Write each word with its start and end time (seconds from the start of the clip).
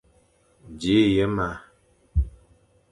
Dji 0.77 0.99
ye 1.15 1.25
ma. 1.35 1.47